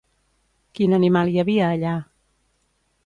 Quin 0.79 0.97
animal 0.97 1.31
hi 1.33 1.37
havia 1.43 1.69
allà? 1.75 1.93